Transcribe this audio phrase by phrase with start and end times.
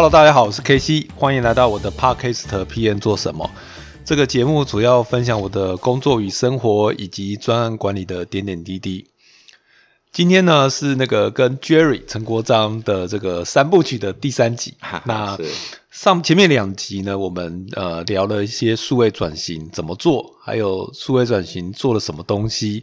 [0.00, 3.50] Hello，大家好，我是 KC，欢迎来到我的 Podcast PN 做什么？
[4.02, 9.10] 这个节目主要分享我的工作与生活，以及专案管理的点点滴滴。
[10.10, 14.72] 今天呢是那个跟 Jerry 陈国章的这个三部曲的第三集。
[15.04, 15.36] 那
[15.90, 22.82] 上前面两集呢，我们呃聊了一些数位转型怎么做，还有数位转型做了什么东西。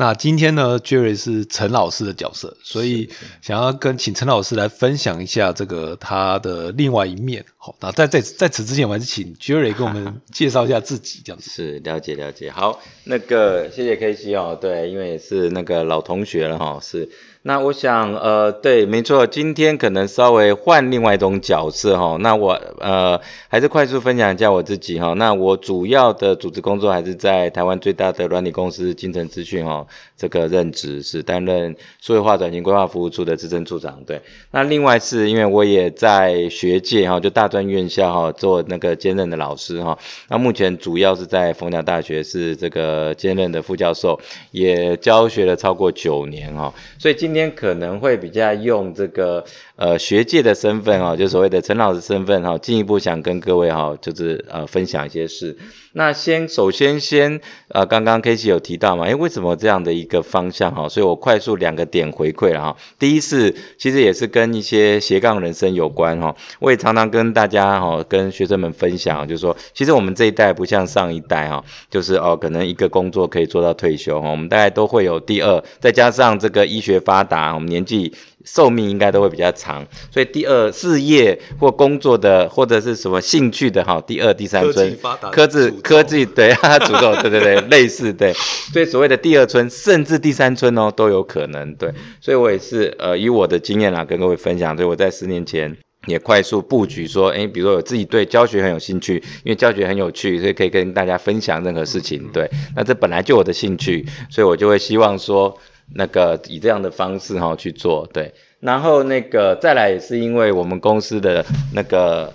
[0.00, 3.10] 那今天呢，Jerry 是陈老师的角色，所以
[3.42, 7.44] 想要跟请陈老师来分享一下这个他的另外一面。
[7.56, 11.50] 好，那在在在此之前，我还是请 Jerry 跟我们 介绍一下自己，这样子。
[11.50, 12.48] 是了解了解。
[12.48, 17.08] 好，那个谢谢 KC 哦，对，因为是那个老同学了哈，是。
[17.42, 22.16] 那我想，呃，对，没错，今天可能稍微换另外一种角色哈。
[22.20, 25.14] 那我呃，还是快速分享一下我自己哈。
[25.14, 29.86] 那我主要的组织工作还是在台湾最大的软体公司金城资讯哈，
[30.16, 34.02] 这个任职是担任数位化转型规划服务处的资深处长。
[34.04, 39.96] 对，那另外是因为我也在学界哈，就大专院校哈做那个兼任的老师哈。
[40.28, 44.18] 那目前主要是在凤鸟大学是这个兼任的副教授，
[44.50, 46.74] 也教学了超过九年哈。
[46.98, 49.44] 所以今今天可能会比较用这个
[49.76, 55.54] 呃学界的身份哈，就所谓的陈老师身份哈，进一步想跟各位哈，就是呃分享一些事。
[55.98, 60.88] 那先首先先呃，刚刚 K C 有提到嘛，哎，为什么这样的一个方向哈？
[60.88, 62.76] 所以我快速两个点回馈了哈。
[63.00, 66.32] 第一是其实也是跟一些斜杠人生有关哈。
[66.60, 74.30] 我也常常跟大家哈，跟学生们分享，就是说，其实我们这一代不像上一代哈，就是哦，可能一个工作可以做到退休哈。
[74.30, 78.14] 我们大概都会有第二，再加上这个医学发达，我们年纪。
[78.54, 84.96] 寿命应该都会比较长，所以第二事业或工作的或者是什么兴趣的哈，第二第三春，
[85.30, 88.32] 科技科技对啊，诅咒对对对， 类似对，
[88.72, 95.76] 所以所谓的第二春甚至第三春哦都有可能对，所以我也是呃以我的经验啦跟各位分享，所以我在十年前
[96.06, 105.56] 也快速布局说，哎，比如说我自己对教学很有兴趣，因为教学很有趣，所以可以跟大家分享任何事情对，那这本来就我的兴趣，所以我就会希望说。
[105.94, 112.32] 那个以这样的方式哈去做，对，然后那个再来也是因为我们公司的那个。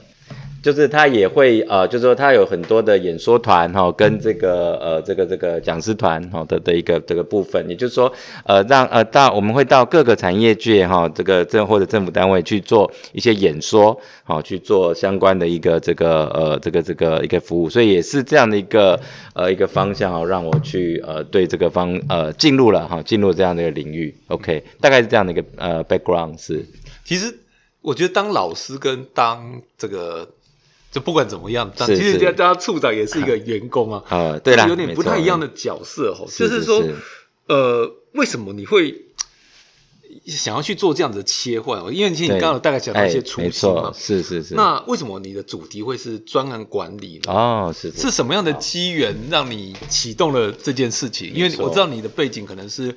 [0.63, 8.12] 就是他也会呃，就是说他有很多的演说团哈，跟这个呃这个这个讲师团哈的的一个这个部分，也就是说
[8.46, 18.97] 呃让呃到我们会到各个产业界哈，这个政或者政府单位去做一些演说，好去做相关的一个这个呃这个这个一个服务，所以也是这样的一个
[19.34, 26.66] 呃一个方向哦，让我去呃对这个方呃进入了哈进入这样的一个领域，OK，大概是这样的一个呃 background 是。
[27.03, 27.35] 其实
[27.81, 30.25] 我觉得当老师跟当这个。
[30.93, 36.23] 就不管怎么样，其实家家处长也是一个员工啊，啊，对啦，有点不太一样的角色哈。
[36.27, 36.83] 就是说，
[37.47, 39.05] 呃，为什么你会
[40.27, 41.91] 想要去做这样子的切换哦？
[41.91, 44.53] 因为其实你刚刚大概讲到一些初心嘛，是是是。
[44.53, 47.33] 那为什么你的主题会是专案管理呢？
[47.33, 51.33] 哦，是是什么样的机缘让你启动了这件事情？
[51.33, 52.95] 因为我知道你的背景可能是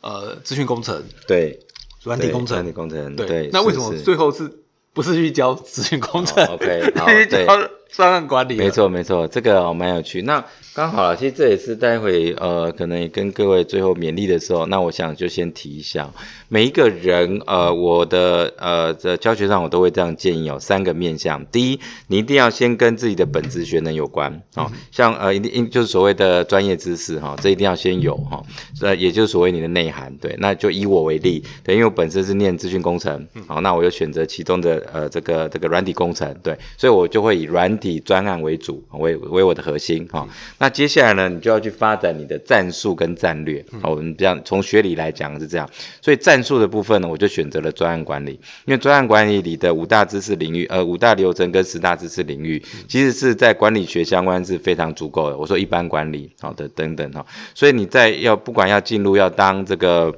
[0.00, 1.58] 呃资讯工程，对，
[2.04, 3.50] 软体工程，软体工程，对。
[3.52, 4.60] 那为什么最后是？
[4.92, 6.46] 不是去教咨询工程
[7.92, 10.22] 专案管理，没错没错，这个蛮有趣。
[10.22, 10.42] 那
[10.74, 16.10] 刚好了，其实这也是待会呃，可能跟各位最后勉励的时候，那我想就先提一下，
[16.48, 21.44] 每一个人呃，我的呃在教学上我都会这样建议哦，三个面向。
[21.46, 28.42] 第一，你一定要先跟自己的本职学能有关，哦，像呃一定就是所谓的专业知识哈，这一定要先有哈，
[28.80, 30.10] 呃，也就是所谓你的内涵。
[30.16, 34.82] 对，那就以我为例，对，因为我本身是念资讯工程，好，那我就选择其中的。
[34.92, 40.26] 呃，这个这个软体工程，对，所以我就会以软体专案为主，为为我的核心哈。
[40.58, 43.62] 那接下来呢，你就要去发展你的战术跟战略。
[43.82, 45.68] 好，我们这样从学理来讲是这样，
[46.00, 55.36] 所以战术的部分呢，我就选择了专案管理，因为专案管理里的五大知识领域，呃，五大流程跟十大知识领域，其实是在管理学相关是非常足够的。
[55.36, 60.14] 我说一般管理，好的等等哈，所以你在要不管要进入要当这个。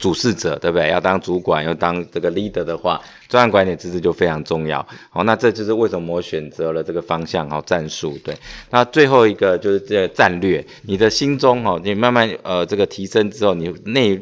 [0.00, 0.88] 主事者对不对？
[0.88, 4.84] 要当主管，要当这个 leader 的话，专案管理知识就非常重要。
[5.10, 8.18] 好，那这就是为什么我选择了这个方向，好战术。
[8.24, 8.34] 对，
[8.70, 10.64] 那最后一个就是这战略。
[10.82, 14.18] 你的心中哦，你慢慢呃这个提升之后，你内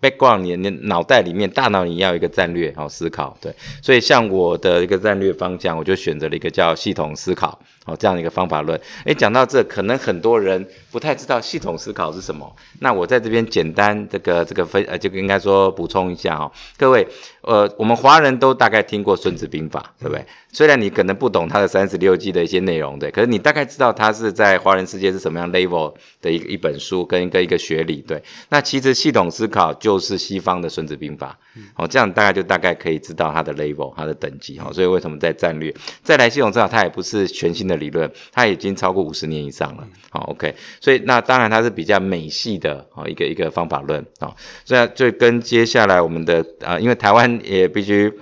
[0.00, 3.36] background 你你脑袋里面大脑你要一个战略好思考。
[3.40, 7.58] 对，所以像我的一个战略方向，我就选择了一个叫系统思考。
[7.86, 8.80] 哦这样的一个方法论。
[9.04, 12.54] 诶，讲到这，可能很多人不太知道系统思考是什么。
[12.80, 17.06] 那我在这边简单这个这个分呃，就应该说补充一下哦，各位，
[17.42, 20.24] 呃，我们华人都大概听过《孙子兵法》，对不对？
[20.52, 28.22] 虽然你可能不懂他的三十六计的一些内容，对，可是你大概知道他是在华人世界是什么样 level 的一一本书跟一个一个学理，对。
[28.50, 31.38] 那其实系统思考就是西方的《孙子兵法》，
[31.76, 34.70] 哦，这样大概就大概可以知道它的 level 它的等级，哈。
[34.72, 40.54] 所以为什么在战略再来系统思考，它也不是全新的理论，它已经超过五十年以上了，好，OK。
[40.80, 44.34] 所以那当然它是比较美系的哦一个一个方法论，啊，
[44.64, 48.12] 所以就跟接下来我们的啊，因为台湾也必须。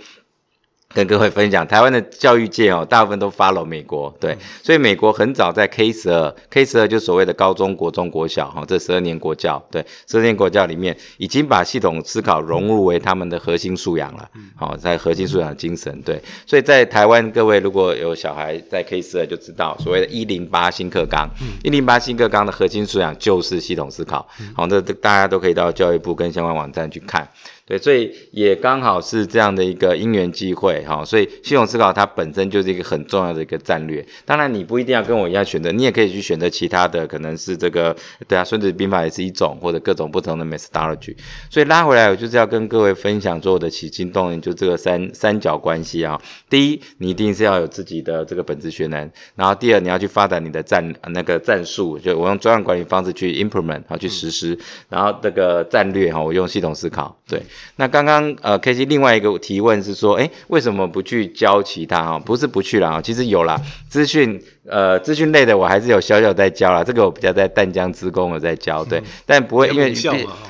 [0.92, 21.30] 跟各位分享，台湾的教育界哦，大部分都 follow 美国，对，所以美国很早在 K 十二，K 十二就所谓的高中国中国小哈，这十二年国教，对，十二年国教里面已经把系统思考融入为他们的核心素养了，好，在核心素养精神，对，所以在台湾各位如果有小孩在 K 十二就知道，所谓的一零八新课纲，
[21.62, 24.26] 一零八新课纲的核心素养就是系统思考，
[24.56, 27.28] 好，这大家都可以到教育部跟相关网站去看。
[27.70, 34.04] 对，所以也刚好是这样的一个因缘机会哈，所以系统思考它本身就是一个很重要的一个战略。
[34.24, 37.96] 当然，你不一定要跟我一样选择，你也可以去选择其他的，可能是这个
[38.26, 41.14] 对啊，孙子兵法也是一种，或者各种不同的 methodology。
[41.48, 46.20] 所以拉回来，我就是要跟各位分享所有的起心动念，就这个三三角关系啊。
[46.48, 54.58] 第一，你一定是要有自己的这个本质学能，然后第二，你要去发展你的战那个战术，就我用专案管理方式去 implement 啊，去实施，
[54.88, 57.40] 然后这个战略哈，我用系统思考，对。
[57.76, 62.18] 那刚刚呃，K C 另外一个提问是说，哎，为什么不去教其他哈？
[62.18, 66.84] 不是不去了啊，其实有啦，资讯呃，资讯类的我还是有小小在教啦。
[66.84, 69.94] 这个我比较在淡江职工我在教，对，但不会因为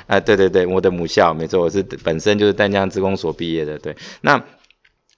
[0.07, 4.43] 啊，对对对，我的母校没错，我是本身就是淡江职工所毕业的，对，那。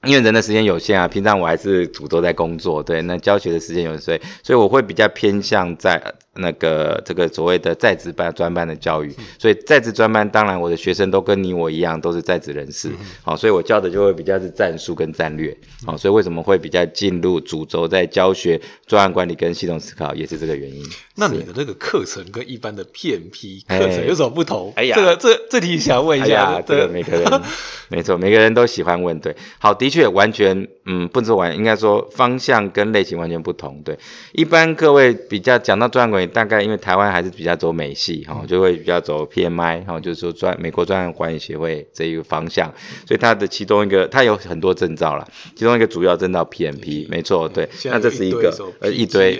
[0.04, 6.02] 因为人的时间有限啊，平常我还是主都在工作，对，那教学的时间有限，所以我会比较偏向在
[6.34, 9.14] 那个这个所谓的在职班专班的教育。
[9.38, 12.90] 所以在职专班，当然我的学生都跟你我一样，都是在职人士，
[13.22, 15.56] 好，所以我教的就会比较是战术跟战略，
[15.86, 20.84] 好，所以为什么会比较进入主轴在教学专案管理跟系统思考，也是这个原因。
[21.14, 24.72] 那你的这个课程跟一般的 PMP 课程有什么不同？
[24.74, 27.42] 哎呀，这个这这题想问一下，这个每个人
[27.88, 29.92] 没错，每个人都喜欢问，对，好的。
[29.92, 33.78] 确完全，嗯，不是完，应该说方向跟类型完全不同。
[33.84, 33.94] 对，
[34.32, 42.72] 一般各位比较讲到专案管理，大概因为台湾还是比较走美系哈，就会比较走 PMI 哈，就是说专美国专业管理协会这一个方向，
[43.06, 49.38] 所以它的其中一个，它有很多证照了，其中一个主要证照 PMP，没错，对，那这是一个呃一堆。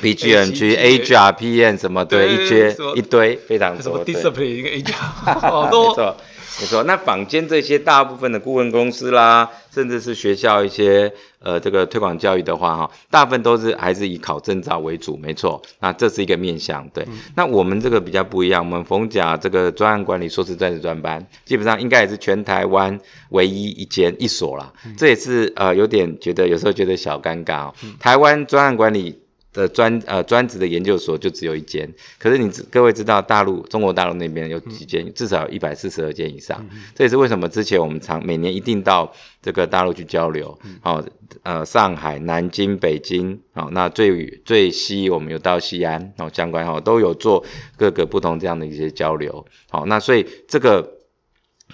[0.00, 4.94] PGMG、HRPN 什么对，一堆一堆非常多，discipline 一个 HR
[5.40, 6.16] 好多。
[6.60, 15.62] 没错，那坊间这些大部分的顾问公司啦，甚至是学校一些呃这个推广教育的话哈，大部分都是还是以考证照为主，没错。
[15.78, 17.06] 那这是一个面向，对。
[17.34, 24.70] 那我们这个比较不一样，我们逢甲这个专案管理硕士在职专班，基本上应该也是全台湾唯一一间一所啦。
[24.98, 27.74] 这也是呃有点觉得有时候觉得小尴尬哦。
[27.98, 29.19] 台湾专案管理。
[29.52, 36.64] 的专呃专职的研究所就只有一间，可是你各位知道大陆中国大陆那边有几间，至少一百四十二间以上。
[36.94, 39.12] 这也是为什么之前我们常每年一定到
[39.42, 40.56] 这个大陆去交流。
[40.80, 41.02] 好，
[41.42, 47.44] 呃，上海、南京、北京，好，那最最西我们有到西安，然后相关哈都有做
[47.76, 49.44] 各个不同这样的一些交流。
[49.68, 50.98] 好，那所以这个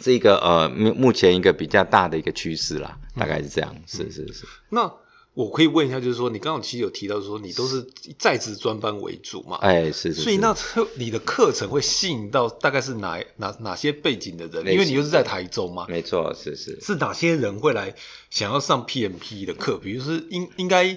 [0.00, 3.74] 是一个呃目目前一个比较大的一个趋势啦，大概是这样。
[3.86, 4.46] 是是是。
[4.70, 4.90] 那
[5.36, 7.86] 我可以问一下，就是说，你刚刚其实有提到说，你都是
[8.18, 9.58] 在职专班为主嘛？
[9.60, 10.22] 哎，是是。
[10.22, 10.56] 所以那
[10.94, 14.66] 你的课程会吸引到大概是哪哪哪些背景的人？
[14.72, 15.84] 因为你又是在台中嘛。
[15.90, 16.80] 没错，是是。
[16.80, 17.94] 是哪些人会来
[18.30, 19.76] 想要上 PMP 的课？
[19.76, 20.96] 比如是应应该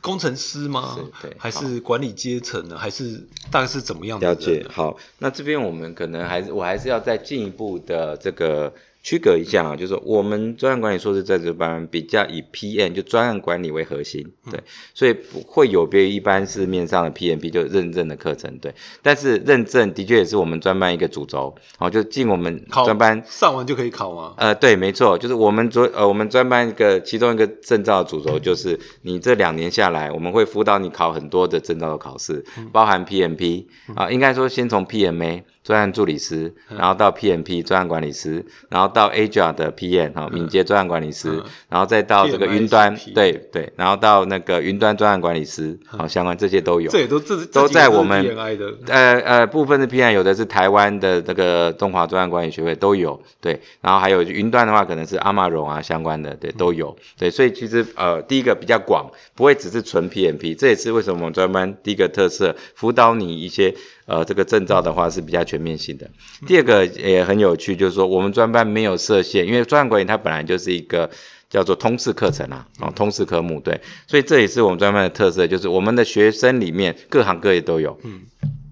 [0.00, 0.98] 工程师吗？
[1.22, 2.76] 对，还是管理阶层呢？
[2.76, 4.26] 还是大概是怎么样的？
[4.26, 4.66] 了解。
[4.68, 8.74] 好，那这边我们可能还是我还是要再进一步的这个。
[9.06, 14.60] 区隔一下啊，就是我们专案管理硕士在职班比较以 PM 就专案管理为核心，对，
[14.94, 18.74] 所以不会有别于一般市面上的 PMP 就认证的课程，对。
[19.04, 24.34] 但是认证的确也是我们专班一个主轴，好，就进我们专班上完就可以考吗？
[24.38, 38.86] 呃，对，没错，就是我们专呃我们专班一个其中一个证照主轴就是你这两年下来，我们会辅导你考很多的证照的考试，包含 PMP 啊，应该说先从 PMA 专案助理师，然后到 PMP 专案管理师，然后。
[38.96, 41.44] 到 Agile 的 PM 哈，敏捷专案管理师，嗯。
[41.68, 47.00] 然后再到这个云端，对对，然后到那个云端专案管理师，好，相关这些都有这。
[47.00, 63.74] 也都这都在我们的，呃呃，部分的 PM，有的是台湾的这个中华专案管理学会都有，对，然后还有云端的话，可能是阿玛荣啊相关的，对，都有，对，所以其实呃，第一个比较广，不会只是纯 PMP，这也是为什么我们专班第一个特色，辅导你一些
[64.06, 66.08] 呃这个证照的话是比较全面性的。
[66.46, 71.10] 第二个也很有趣，就是说我们专班没有设限，因为专案管理它本来就是一个。
[71.48, 78.22] 叫做通识课程啊，哦，通识科目对，所以这也是我们专班的特色，就是我们的学生里面各行各业都有，嗯，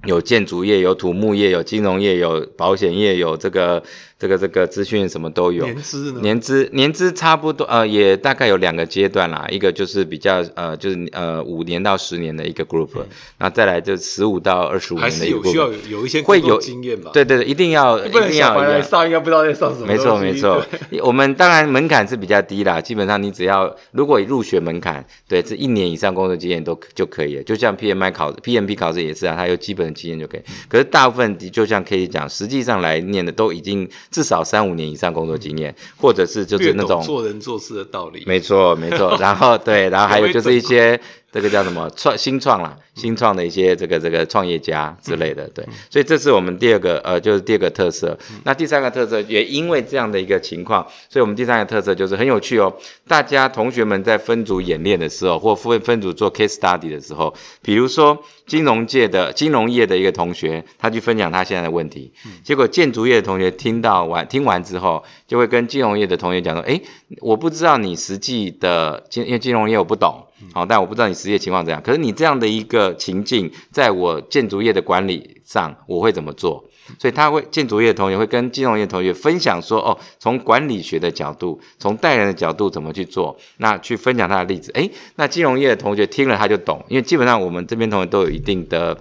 [0.07, 3.81] 有建筑业，有土木业，有金融业，有保险业，有这个
[4.25, 5.67] 这个这个资讯什么都有。
[5.67, 6.21] 年资呢？
[6.23, 12.89] 年资年资差不多，呃，也大概有两个阶段啦，一个就是比较呃，就是呃五年到十年的一个 group，
[13.37, 15.91] 然后再来就十五到二十五还年的一个是有需要 group。
[15.91, 17.11] 有有一些会有经验吧？
[17.13, 18.81] 对对对，一定要一定要。
[18.81, 19.87] 上应该不知道在上什么。
[19.87, 20.65] 没错没错，
[21.03, 27.43] 我们当然门槛是比较低啦，基本上你只要如果入学门槛，对，这一年以上工作经验都就可以了。
[27.43, 30.41] 就像 PMI 考 PMP 考试也是啊，它有基本的经验就可以。
[30.69, 38.23] 可是大部分的就像 K T 讲，实际上来念的都已经至少三五年以上工作经验，或者是就是那种做人做事的道理。
[38.29, 39.17] 没错，没错。
[39.19, 41.01] 然后对，然后还有就是一些
[41.35, 41.91] 这个叫什么？
[41.97, 45.67] 创新创啦，新创的一些这个这个创业家之类的，对。
[45.91, 48.17] 所以这是我们第二个呃，就是第二个特色。
[48.45, 52.73] 那第三个特色也因为这样的一个情况，所以我们第三个特色就是很有趣哦。
[53.09, 62.13] 大家同学们在分组演练的时候，或分分组做 case study 的时候，比如说金融界的金融业的一个同学，他去分享他现在的问题，
[62.45, 66.81] 结果建筑业的同学听到完听完之后，就会跟金融业的同学讲说：“诶，
[67.19, 71.83] 我不知道你实际的金，因为金融业我不懂，好，但我不知道你实际情况怎样。
[71.83, 76.65] 可是你这样的一个情境，在我建筑业的管理上，我会怎么做？
[76.99, 84.71] 所以他会建筑业的同学会跟金融业同学分享说，哦，从管理学的角度，从带人的角度怎么去做，那去分享他的例子。
[84.75, 88.99] 诶，那金融业的同学听了他就懂，因为基本上我们这边同学都有一定的。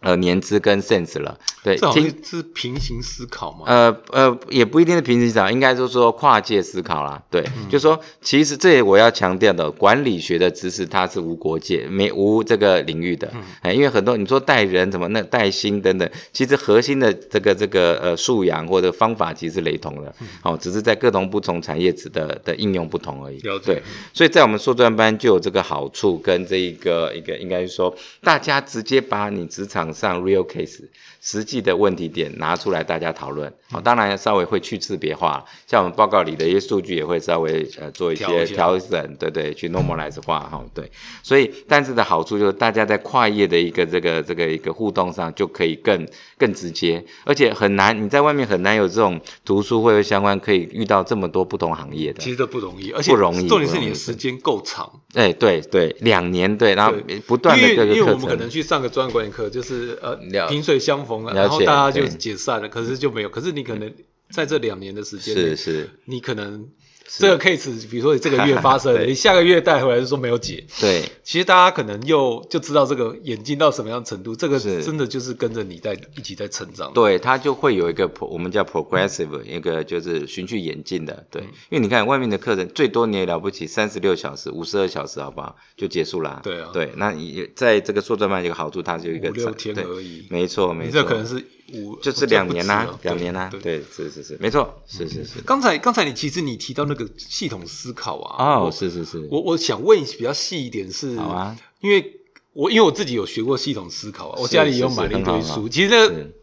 [0.00, 3.64] 呃，年资跟 sense 了，对，这好听是平行思考嘛。
[3.66, 7.20] 呃呃，也不一定是平行思考，应该就是说跨界思考啦。
[7.28, 13.28] 对，就说其实这也我要强调的，管理学的知识它是无国界、没无这个领域的。
[13.60, 20.14] 哎、因为很多你说带人怎么那带薪等等，其实核心的这个这个呃素养或者方法其实是雷同的。
[20.42, 23.40] 哦，只是在各种不同产业值的的应用不同而已。
[23.64, 30.80] 对，所以在我们硕专班就有这个好处，跟这一个一个应该是说，大家直接把你职场上 real case
[31.20, 33.52] 实际的问题点拿出来，大家讨论。
[33.70, 40.90] 好、当然稍微会去字别化，像我们报告里的一些数据也会稍微呃做一些调整，对对，去 normalize 化哈、对。
[41.22, 46.06] 所以但是的好处就是大家在跨业的一个这个这个一个互动上就可以更
[46.38, 52.20] 更直接，而且很难你在外面很难有这种读书会相关可以遇到这么多不同行业的。
[52.20, 56.94] 其实都不容易，而且不容易重点是你的时间够长，哎，对对，两年对，然后
[57.26, 60.16] 不断的因为各个课因为我们可能，去上个专业管理课，就是呃
[60.48, 63.28] 萍水相逢了，然后大家就解散了，可是就没有。
[63.28, 63.92] 可是你可能
[64.30, 66.68] 在这两年的时间内，是是，你可能
[67.16, 71.02] 这个 case，比如说你这个月 发生了，你下个月带回来就说没有解，对。
[71.24, 74.82] 其实大家可能又就知道这个演进到什么样程度，这个是。
[74.82, 76.92] 真的就是跟着你在一起在成长。
[76.92, 81.48] 对，它就会有一个我们叫 progressive 一个就是循序演进的，对，嗯。
[81.70, 85.56] 因为你看外面的课程最多你也了不起三十六小时、五十二小时，好不好？
[85.76, 86.40] 就结束啦。
[86.42, 86.70] 对啊。
[86.72, 91.44] 对，那你在这个硕专班有个好处，它就一个五六天而已，没错没你错，这可能是
[91.74, 93.60] 五，就是两年啦、两年啦、对。
[93.60, 95.40] 对，是是是，没错，是是是。
[95.42, 102.20] 刚才刚才你其实你提到那个系统思考啊，哦，我是是是，我我想问比较细一点是，好啊，因为
[102.52, 106.34] 我因为我自己有学过系统思考啊，我家里也有买了一堆书，其实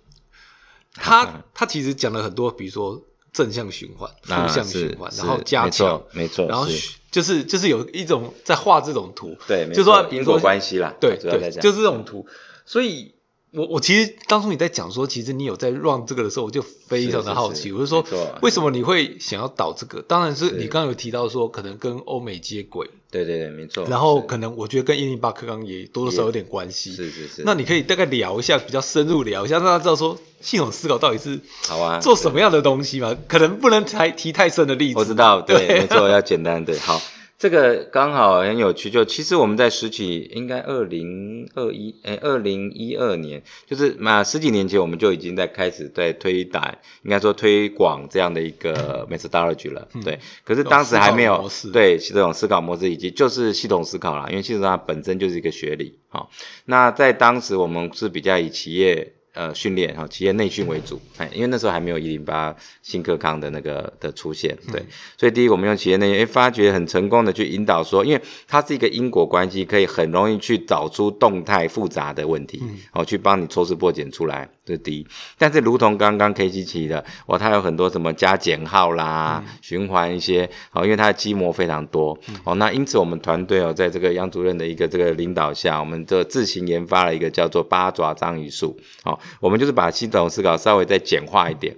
[0.93, 3.03] 他他其实讲了很多，比如说
[3.33, 6.67] 正向循环、负啊向循环，然后加没错强，没错，然后
[7.11, 12.27] 就是就是有一种在画这种图，对，没就说错因果关系啦，对对，就是这种图。
[12.65, 13.14] 所以
[13.55, 18.05] 我我其实当初你在讲说，其实你有在 run 这个的时候，我就非常的好奇，是我就说
[18.41, 20.01] 为什么你会想要导这个？
[20.01, 23.85] 当然是是你刚刚有提到说，可能跟欧美接轨，对对对，没错。
[23.89, 26.91] 然后可能我觉得跟一零八课纲也多多少少有点关系。
[26.93, 33.15] 是是是，那你可以大概聊一下，比较深入聊一下，让大家知道说系统思考到底是好啊，做什么样的东西嘛？
[33.27, 34.99] 可能不能太提太深的例子。
[34.99, 37.01] 我知道，对，对 没错，要简单，对，好，
[37.37, 46.73] 这个刚好很有趣，就其实我们在十几，应该二零二一，哎，二零一二年，就是嘛十几年前，我们就已经在开始在推打，
[47.03, 50.17] 应该说推广这样的一个 methodology 了，对。
[50.45, 56.31] 可是当时还没有对这种思考模式，以及就是系统思考啦，因为系统它本身就是一个学理，好、
[56.63, 59.13] 那在当时我们是比较以企业。
[59.35, 64.83] 呃训练哈，企业内训为主，哎，因为那时候还没有一零八新科康的那个的出现，对，
[65.17, 72.63] 所以第一我们用企业内训，哎，发觉很成功的去引导说，因为它是一个因果关系，可以很容易去找出动态复杂的问题，
[72.93, 75.07] 哦，去帮你抽丝剥茧出来，这是第一。
[75.37, 89.19] 但是如同刚刚 K 七提的，哇，它有很多什么加减号啦，循环一些，哦，因为它的基模非常多，哦，那因此我们团队哦，在这个杨主任的一个这个领导下，我们就自行研发了一个叫做八爪章鱼术，哦。
[89.39, 91.75] 我们就是把系统思考稍微再简化一点。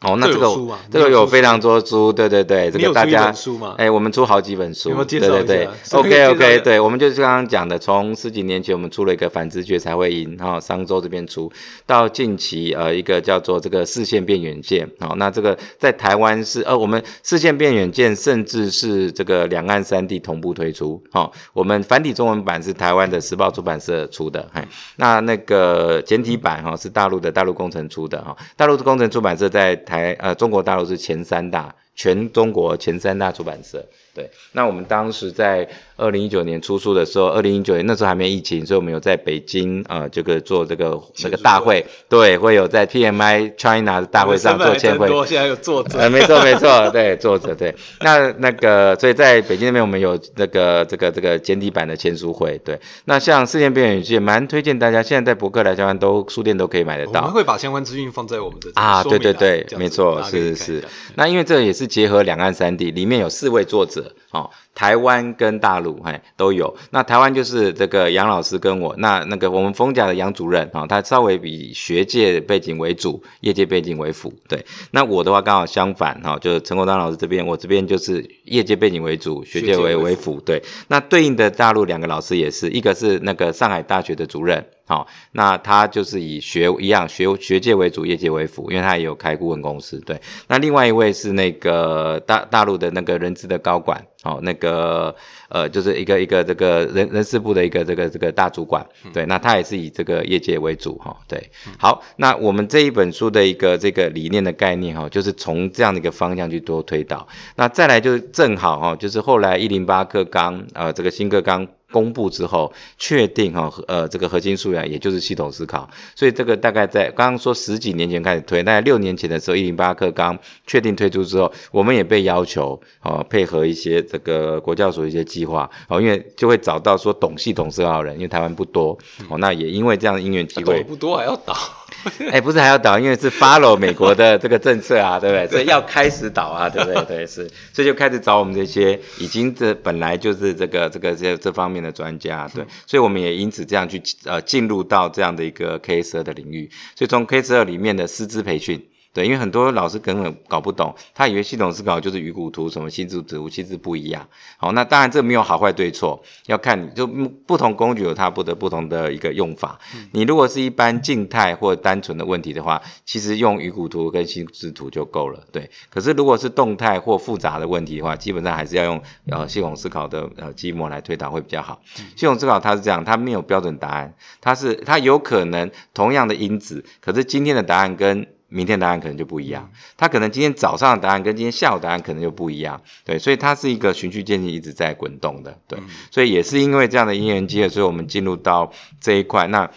[0.00, 0.56] 哦，那这个
[0.92, 3.34] 这个有非常多书，对对对，这个大家，
[3.76, 11.50] 哎，我们出好几本书，对对对，OK OK，对，我们就是刚刚讲的，从十几年前我们出了一个反直觉才会赢，哈，商周这边出，
[11.84, 24.62] 到近期呃一个叫做这个视线变远见，好，那这个在台湾是呃我们视线变远见，甚至是这个两岸三地同步推出，好，我们繁体中文版是台湾的时报出版社出的，嘿，
[24.94, 29.74] 那那个简体版哈是大陆的大陆工程出的，哈，大陆的工程出版社在。
[29.88, 33.82] 台呃，中国大陆是前三大，全中国前三大出版社。
[34.18, 45.06] 对，那我们当时在二零一九年出书的时候，二零一九年那时候还没疫情，所以我们有在北京呃这个做这个这个大会，对，会有在 PMI China 的大会上做签会。
[45.24, 46.00] 现在有作者。
[46.00, 47.72] 呃，没错没错，对，作者对。
[48.00, 52.58] 那那个，所以在北京那边我们有那个这个这个简体版的签书会。
[52.64, 57.20] 对，那像世界边缘也蛮推荐大家，现在在博客来相关都书店都可以买得到。
[57.20, 60.84] 我们会把相关资讯放在我们的啊，对对对，没错，是是是。
[61.14, 64.07] 那因为这也是结合两岸三地，里面有四位作者。
[64.08, 64.14] 了。
[64.30, 66.76] 哦，台湾跟大陆，嘿，都有。
[66.90, 74.32] 那台湾就是这个杨老师跟我，那那个我们丰甲的杨主任，啊，他稍微比学界背景为主，业界背景为辅。
[74.46, 80.38] 对，那我的话刚好相反，哈，就是陈国丹老师这边，我这边就是业界背景为主，学界为为辅。
[80.40, 84.62] 对，那对应的大陆两个老师也是一个是那个上海大学的主任。
[84.86, 90.00] 好，那他就是以学一样学学界为主，业界为辅，因为他也有开顾问公司。
[90.00, 95.14] 对，那另外一位是那个大大陆的那个人资的高管，哦，那个
[95.48, 98.86] 呃，就是一个一个这个人人事部的一个这个这个大主管。
[99.12, 101.16] 对，那他也是以这个业界为主，哈。
[101.26, 107.26] 对，好，那我们这一本书的一个这个理念的概念，哈，就是从这样的一个方向去多推导。
[107.56, 111.66] 那再来就是正好，哈，就是后来一零八课纲，呃，这个新课纲。
[111.90, 128.98] 公布之后，确定哈，呃，这个核心素养也就是系统思考，所以这个大概在刚刚说十几年前开始推，大概六年前的时候，一零八课纲确定推出之后，我们也被要求哦，配合一些这个国教所一些计划哦，因为就会找到说懂系统思考的人，因为台湾不多
[129.28, 131.56] 哦，那也因为这样的因缘机会，不多还要倒。
[132.30, 135.46] 哎，不是还要倒，因为是 follow 美国的这个政策啊，对不对？
[135.50, 137.04] 所以要开始倒啊，对不对？
[137.04, 148.86] 对，是，所以就开始找我们这些已经这本来就是这个这个这这方面的专家，对，所以我们也因此这样去呃进入到这样的一个 K 十二的领域，所以从 K 十二里面的师资培训。
[149.18, 154.24] 对，因为很多老师根本搞不懂，他以为系统思考就是鱼骨图什么心智植物，其实不一样。
[154.58, 159.76] 好，那当然这没有好坏对错，要看你就不同工具有它不得不同的一个用法。
[160.12, 165.42] 你如果是一般静态或单纯的问题的话，其实用鱼骨图跟心智图就够了。
[165.50, 171.80] 对，可是如果是动态或复杂的问题的话，基本上还是要用呃系统思考的呃积模来推导会比较好。
[172.14, 185.78] 系统思考它是这样，它没有标准答案，它是它有可能同样的因子，可是今天的答案跟明天答案可能就不一样，他可能今天早上的答案跟今天下午答案可能就不一样，对，所以它是一个循序渐进一直在滚动的，对，
[186.10, 189.46] 所以也是因为这样的因缘机会，所以我们进入到这一块。
[189.46, 189.70] 那。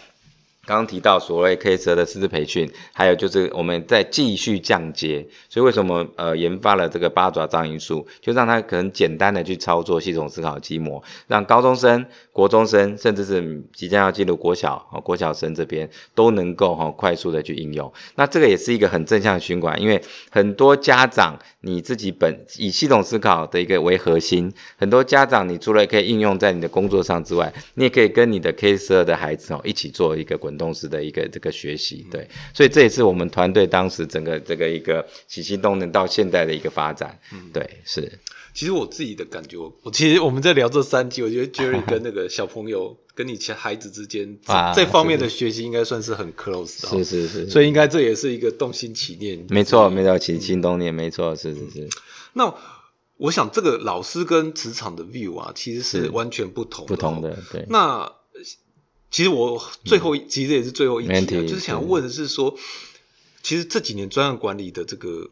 [0.64, 17.92] 刚刚提到所谓 K 十二的师资培训，还有就是我们在继续降阶，所以为什么呃研发了这个八爪章鱼术，就让他可能简单的去操作系统思考积模，让高中生、国中生，甚至是即将要进入国小啊国小生这边都能够哈快速的去应用。
[18.14, 30.51] 那这个也是一个很正向的循环，因为很多家长你自己本以系统思考的一个为核心，很多家长你除了可以应用在你的工作上之外，你也可以跟你的 K 十二的孩子哦一起做一个滚。
[30.56, 38.18] 动式的一个这个学习，对，所以这也是我们团队当时整个这个一个起心动念到现在的一个发展，嗯，对，是。
[38.54, 44.38] 其实我自己的感觉，我其实我们在聊这三集，我觉得 Jerry 跟那个小朋友跟你其孩子之间
[44.74, 51.88] 这方面的学习应该算是很 close 的，是是是，所以应该这也是一个动心起念，没错，没错，起心动念，没错，是是是。
[52.34, 52.54] 那
[53.16, 57.64] 我想这个老师跟职场的 view 啊，其实是完全不同不同的，对。
[57.70, 58.12] 那
[59.12, 62.56] 其实我最后其实也是最后一题，就是想要问的是说，
[63.42, 65.28] 其实这几年专案管理的这个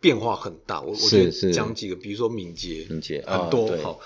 [0.00, 3.96] 变化很大，我我觉得讲几个，比如说敏捷，敏捷很多哈，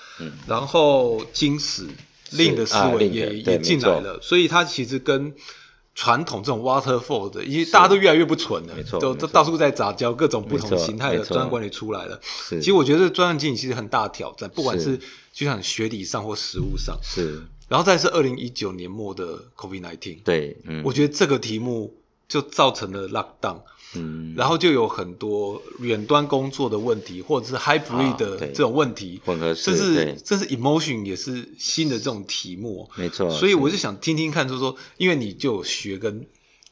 [0.47, 1.87] 然后金石
[2.29, 5.33] 令的思维也也进来了，所以它其实跟
[5.95, 12.19] 传统这种 waterfall 的，因为大家都越来越不纯了，没错，都都到处在杂交，各种不同形态的专案管理出来了。
[12.49, 14.99] 其实我觉得专案经理其实很大挑战，不管是
[15.31, 16.97] 就像学理上或实务上。
[17.03, 21.93] 是，然后再是二零一九年末的 COVID nineteen，对，我觉得这个题目
[22.27, 23.61] 就造成了 lockdown。
[23.95, 33.29] 嗯，然后就有很多远端工作的问题，或者是 hybrid 的这种问题，混合式，这是这是 emotion 也是新的这种题目，没错。
[33.29, 36.25] 所以我就想听听看，就是说，因为你就学跟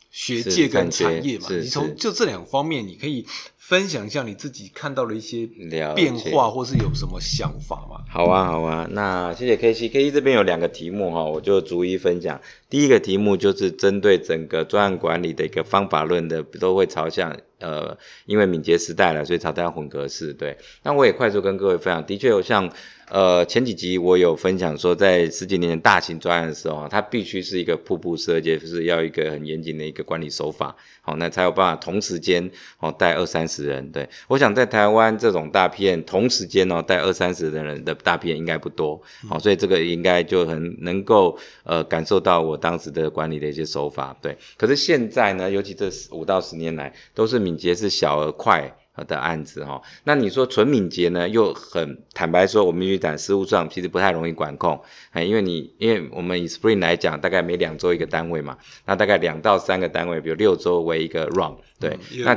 [0.10, 3.26] 学界跟产业嘛，你从就这两方面，你可以。
[3.72, 5.48] 分享一下你自己看到的一些
[5.96, 8.04] 变化，或是有什么想法吗？
[8.10, 12.42] 好啊，好啊，那谢谢 K C K C 这边有两个题目哈，我就逐一分享。
[12.70, 20.34] 第一个题目就是针对整个专案管理的一个方法论的，都会朝向呃，因为敏捷时代了，所以朝向混合式。
[20.34, 22.70] 对，那我也快速跟各位分享，的确有像。
[23.14, 33.92] 呃，前几集我有分享说，在十几年大型专案的时候，它必须是一个瀑布设计，就是要一个很严谨的一个管理手法，好，那才有办法同时间哦带二三十人。
[33.92, 44.16] 对我想在台湾这种大片同时间哦带二三十的人的大片应该不多，好，所以这个应该就很能够呃感受到我当时的管理的一些手法。
[44.22, 48.76] 对，可是现在呢，尤其这五到十年来，都是敏捷是小而快。
[49.08, 51.28] 的案子哈，那你说纯敏捷呢？
[51.28, 54.80] 又很坦白说，我们去讲实务上其实不太容易管控，
[55.12, 61.56] 哎，因为你因为我们以 Spring 来讲，大概每两周一个单位嘛，那大概两到三个单位，比如六周为一个 run。
[61.82, 62.36] 对，那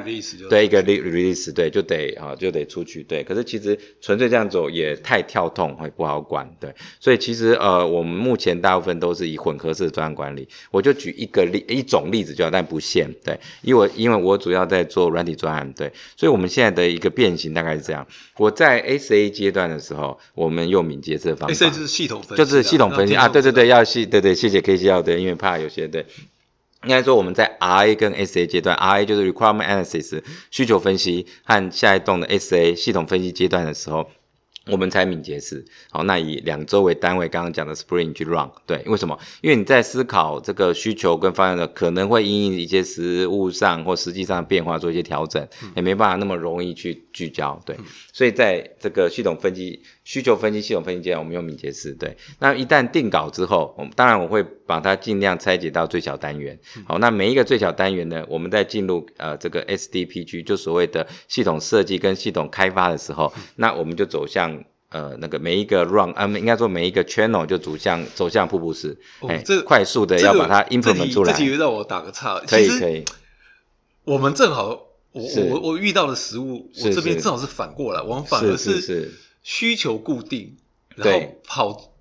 [0.49, 3.03] 对一个 release，对，就得啊，就得出去。
[3.03, 6.51] 对，可是其实纯粹这样走也太跳痛，会不好管。
[6.59, 10.49] 对，所以其实呃，我们目前大部分都是以混合式专案管理。
[10.71, 13.13] 我就举一个例，一种例子就好，但不限。
[13.23, 18.07] 对，因为因为我主要在做软体专案，对，所以我们现在的一个变形大概是这样。
[18.39, 26.07] 我在 SA 阶段的时候，我们用敏捷这方法，SA 就是系统分，就是系统分析啊，对对对，要系，对对，谢谢 K C 要对，因为怕有些对。
[26.85, 34.09] 应该说我们在 R A 跟 S A 阶段，R A 就是 Requirement Analysis 需求分析和下一栋的 S A 系统分析阶段的时候。
[34.67, 39.19] 我们才敏捷式，好，那以两周为单位，刚刚讲的 Spring 去 run，对，为什么？
[39.43, 47.77] 因为你在思考这个需求跟方向的，可能会因应一些实物上或实际上的变化做一些调整，也没办法那么容易去聚焦，对，
[48.15, 64.65] 所以在这个系统分析、需求分析、系统分析阶段，我们用敏捷式，对，那一旦定稿之后，我们当然我会把它尽量拆解到最小单元，好，那每一个最小单元呢，我们在进入呃这个 SDPG 就所谓的系统设计跟系统开发的时候，那我们就走向。
[64.91, 68.97] 呃，那个每一个 run，啊，应该说每一个 channel 就走向走向瀑布式，
[69.27, 71.33] 哎，这快速的要把它 implement 出来。
[71.33, 73.05] 这题让我打个岔，可以可以。
[74.05, 74.69] 我们正好，
[75.11, 80.57] 我我我遇到的食物，我这边正好是反过来，我们反而是需求固定，
[80.95, 81.94] 然后跑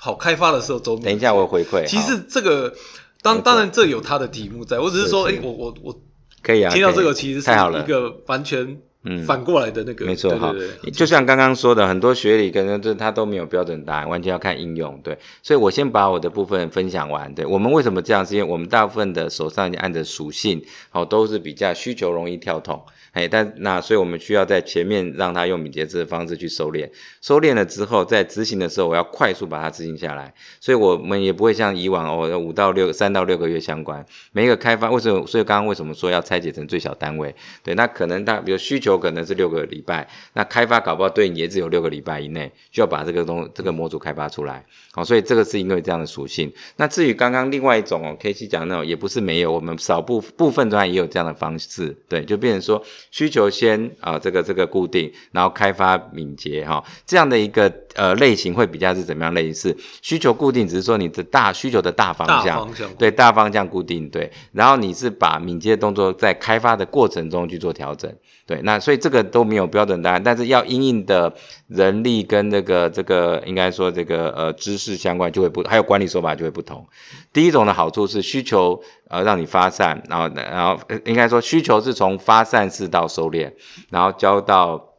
[0.00, 0.98] 跑开发的时候走。
[0.98, 1.84] 等一下我回馈。
[1.84, 2.74] 其实这个
[3.22, 6.00] 当当然这有它的题目在，我只是说，哎，我我我
[6.42, 6.72] 可以啊。
[6.72, 8.80] 听到这个其实是一个完全。
[9.02, 10.54] 嗯，反过来的那个没错哈，
[10.92, 15.00] 就像刚刚说的，很多学理可能这他都没有标准答案，完全要看应用。
[15.02, 17.34] 对，所以我先把我的部分分享完。
[17.34, 18.26] 对我们为什么这样？
[18.26, 22.84] 是因为我们大部分的手上按的属性，哦，都是比较需求容易跳动。
[23.12, 26.88] 哎，但那所以我们需要在前面让他用敏捷制的方式去收敛，
[27.20, 30.32] 收敛了之后，在执行的时候，我要快速把它执行下来。
[30.60, 34.06] 所以我们也不会像以往哦，五到六三到六个月相关。
[34.30, 35.26] 每一个开发为什么？
[35.26, 37.34] 所以刚刚为什么说要拆解成最小单位？
[37.64, 44.64] 对，那可能大比如需求可能是六个礼拜，那开发搞不好对你也只有六个礼拜以内，就要把这个东这个模组开发出来。
[44.92, 46.52] 好，所以这个是因为这样的属性。
[46.76, 51.96] 那至于刚刚另外一种哦，K C 讲那种也不是没有，我们少部部分端也有这样的方式。
[52.08, 52.84] 对，就变成说。
[53.10, 59.76] 需求先啊，这个这个固定，然后开发敏捷哈，这样的一个呃类型会比较是怎么样类似？
[60.02, 68.12] 需求固定只是说你的大需求的大方向，对大方向固定对，然后你是把敏捷的动作在开发的过程中去做调整，
[68.46, 71.34] 对，那所以这个都没有标准答案，但是要因应的
[71.70, 76.86] 人力跟那个这个应该说这个呃知识相关就会不，还有管理手法就会不同。
[77.32, 78.82] 第一种的好处是需求。
[79.12, 83.52] 呃，让你发散，然后，然后应该说需求是从发散式到收敛，
[83.90, 84.94] 然后交到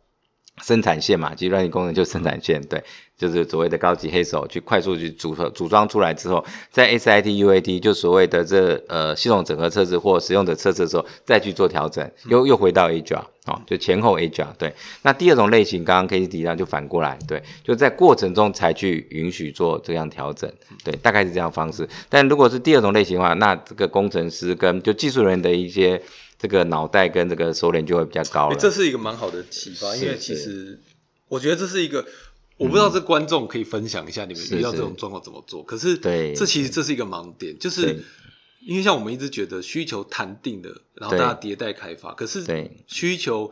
[0.62, 2.84] 生产线嘛，其实软件工程就生产线，对，
[3.22, 13.26] 就是所谓的高级黑手去快速去组合组装出来之后，在 SIT UAT 就所谓的这呃系统整合测试或使用者测试的时候，再去做调整，又又回到 Agile。
[13.46, 20.52] 哦，就前后 A 加对，那第二种类型，刚刚 K T 提到就反过来，对，就在过程中才去允许做这样调整，
[20.84, 21.90] 对，大概是这样方式。
[22.08, 26.00] 但如果是第二种类型的话，那这个工程师跟就技术人员的一些
[26.38, 28.56] 这个脑袋跟这个收敛就会比较高了。
[28.56, 30.80] 这是一个蛮好的启发，因为其实
[31.28, 32.06] 我觉得这是一个，
[32.58, 35.64] 我不知道这观众可以分享一下你们遇到这种状况怎么做。
[35.64, 38.04] 可是，对，这其实这是一个盲点，就是
[38.60, 42.44] 因为像我们一直觉得需求谈定的，然后大家迭代开发，可是
[42.88, 43.52] 需求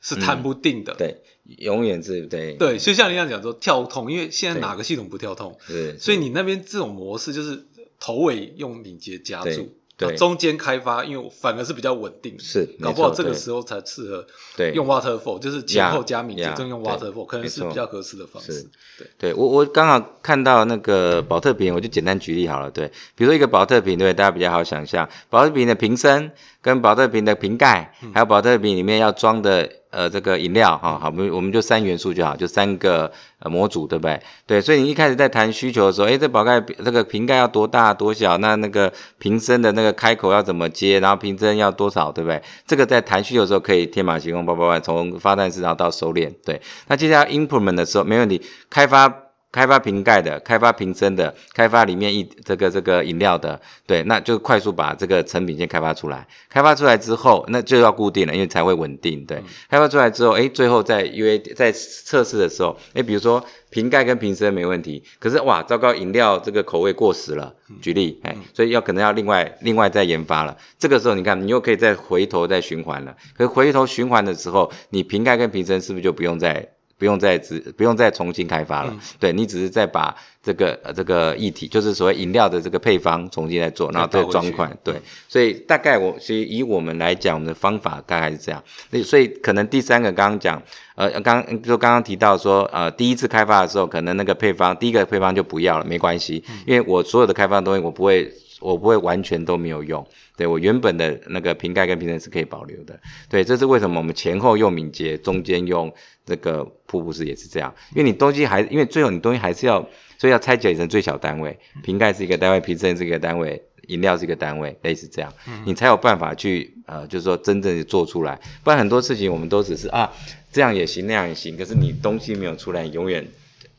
[0.00, 1.22] 是谈不定的，对，
[1.58, 5.58] 永远是对，对，就像你这样讲说跳痛，因为现在哪个系统不跳痛？
[5.66, 7.66] 对，所以你那边这种模式就是
[7.98, 9.75] 头尾用敏捷夹住。
[9.98, 18.68] 对，中间开发，因为反而是比较稳定，是搞不好这个时候才适合对用 waterfall，就是前后加敏捷，正用 waterfall，可能是比较合适的方式。
[18.98, 22.70] 对，对我我刚好看到那个保特瓶，我就简单举例好了。
[22.70, 26.30] 对，比如说一个保特瓶，对大家比较好想象，保特瓶的瓶身
[26.60, 29.70] 跟保特瓶的瓶盖，还有保特瓶里面要装的。
[29.96, 34.20] 呃，这个饮料哈，好，我们我们就三元素就好，就三个呃模组，对不对？
[34.46, 38.36] 对，所以你一开始在谈需求的时候，诶，这宝盖这个瓶盖要多大多小？
[38.36, 41.00] 那那个瓶身的那个开口要怎么接？
[41.00, 42.42] 然后瓶身要多少，对不对？
[42.66, 46.30] 这个在谈需求的时候可以天马行空，叭叭叭，从发展市场到收敛。
[46.44, 49.25] 对，那接下来 implement 的时候没问题，开发。
[49.56, 56.28] 开发瓶盖的，开发瓶身的，开发里面一这个这个饮料的，对，那就快速把这个成品先开发出来。
[56.50, 59.24] 开发出来之后，那就要固定了，因为才会稳定。
[59.24, 67.54] 对，开发出来之后，哎，最后在 U A 在测试的时候，哎，比如说瓶盖跟瓶身没问题，可是哇，糟糕，饮料这个口味过时了。
[67.80, 70.54] 举例，哎，所以要可能要另外另外再研发了。
[70.78, 73.16] 这个时候你看，你又可以再回头再循环了。
[73.34, 76.68] 可是回头循环的时候，你瓶盖跟瓶身是不是就不用再？
[76.98, 84.94] 不用再只不用再重新开发了，对你只是再把这个呃这个液体，就是所谓饮料的这个配方重新来做，然后再装款，对，
[85.28, 88.62] 所以大概我所以以我们来讲，我们的方法大概是这样。
[88.90, 90.62] 那所以可能第三个刚刚讲，
[90.94, 100.06] 呃刚就刚刚提到说，呃第一次开发的时候，可能那个配方第一个配方就不要了，没关系，因为我所有的开发东西我不会我不会完全都没有用。
[100.36, 105.90] 对我原本的那个瓶盖跟瓶身是可以保留的，对，这是为什么我们前后用敏捷，中间用
[106.26, 115.32] 这个瀑布式也是这样，因为你东西还，因为最后你东西还是要，所以要拆解成最小单位，瓶盖是一个单位，瓶身是一个单位，饮料是一个单位，类似这样，
[115.64, 120.12] 你才有办法去呃，就是说真正的做出来，不然很多事情我们都只是啊
[120.52, 123.24] 这样也行那样也行，可是你东西没有出来，永远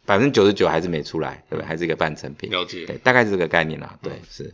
[0.06, 1.68] 百分之九十九还是没出来，对不对？
[1.68, 4.54] 还是一个半成品，了解，对，大概是这个概念啦，对，是。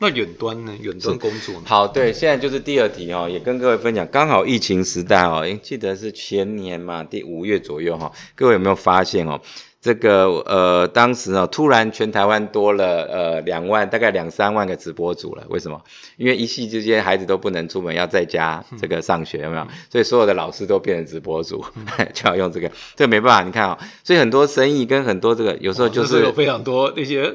[0.00, 0.72] 那远端呢？
[0.80, 1.60] 远端工作呢？
[1.66, 4.08] 好，对，现在就是第二题哦，也跟各位分享。
[4.10, 9.38] 刚好疫情时代哦，记得是前年嘛，第五月左右哈，各位有没有发现哦？
[9.82, 15.44] 这个呃，当时呢，突然全台湾多了呃两万，大概两三万个直播主了。
[15.48, 15.82] 为什么？
[16.18, 19.66] 因为一夕之间孩子都不能出门，要在家这个上学，有没有？
[19.90, 21.64] 所以所有的老师都变成直播主，
[22.12, 22.70] 就要用这个。
[22.94, 27.34] 这没办法，你看啊，所以很多生意跟很多这个有时候就是有非常多那些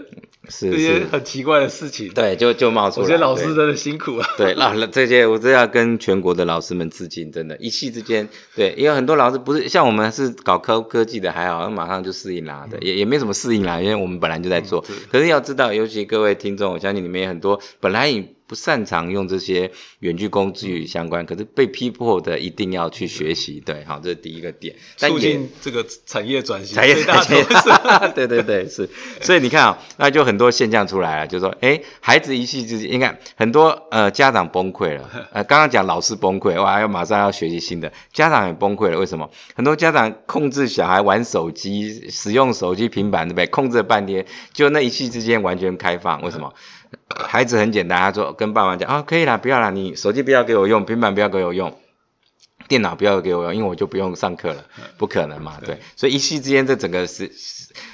[0.49, 2.08] 是这些很奇怪的事情。
[2.13, 3.03] 对，就就冒出来。
[3.03, 4.29] 我觉得老师真的辛苦啊。
[4.38, 12.45] 对，那这些我都要跟全国的老师们致敬，真的，一夕之间，对，因为很多老师不是像我们是搞科科技的，还好，马上就适应。
[12.45, 14.86] 啦的也也没什么适应啦，因为我们本来就在做。
[15.12, 23.60] 可是要知道，尤其各位听众，我相信你们也很多本来也不擅长用这些远距工具相关，可是被逼迫的一定要去学习。
[23.60, 24.75] 对，好，这是第一个点。
[24.97, 27.43] 促进这个产业转型， 产业转型。
[28.13, 28.88] 对对对，是。
[29.21, 35.10] 所以你看啊，那就很多现象出来了，就说，哎，孩子一气之间，你看很多呃家长崩溃了。
[35.34, 38.99] 呃，刚刚讲老师崩溃，哇，要马上要学习新的，家长也崩溃了。
[38.99, 39.29] 为什么？
[39.55, 43.47] 很多家长控制小孩玩手机，使用手机、平板，对不对？
[43.47, 46.53] 控制了半天，就那一气之间完全开放，为什么？
[47.10, 51.77] 孩子很简单，他说跟爸妈讲啊，可以啦，不要啦，你手机不要给我用，平板不要给我用，
[52.67, 54.65] 电脑不要给我用，因为我就不用上课了，
[54.97, 57.31] 不可能嘛，对，所以一夕之间，这整个是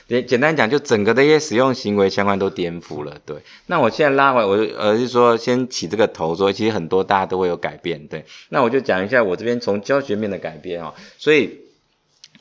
[0.08, 3.38] 简简单讲，就整个的一些使用行为相关都颠覆了，对。
[3.68, 8.26] 那我现在拉回，我呃是说先起这个头，说其实很多大家都会有改变，对。
[8.50, 11.61] 那我就讲一下我这边从教学面的改变哦，所以。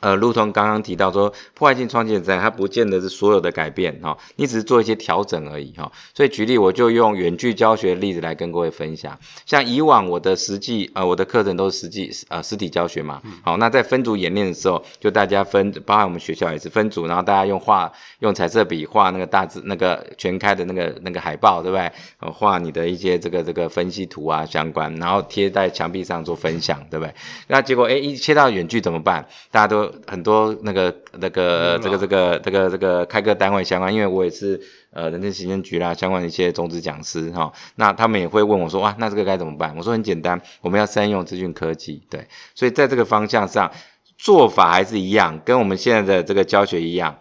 [0.01, 5.89] 呃，如同刚刚提到说，破坏性创新的它不见得是所有的改变哈，你只是做一些调整而已哈。
[6.13, 9.17] 所以举例，我就用远距教学的例子来跟各位分享。
[9.45, 21.91] 像以往我的实际呃，我的课程都是实际呃实体教学嘛，好，那在分组演练的时候，就大家分，包含我们学校也是分组，然后大家用画用彩色笔画那个大字那个全开的那个那个海报，对不对？
[22.31, 27.13] 画你的一些这个这个分析图啊相关，然后贴在墙壁上做分享，对不对？
[27.47, 29.27] 那结果哎，一切到远距怎么办？
[29.51, 34.59] 大家都很多那个那个这个这个这个这个开课单位相关，因为我也是
[34.91, 39.75] 呃人力行政局啦相关的一些种子讲师哈，那他们也会问我说哇，那这个该怎么办？
[39.77, 43.71] 我说很简单，我们要善用资讯科技，对，所以在这个方向上
[44.17, 47.17] 做法还是一样，跟我们现在的这个教学一样。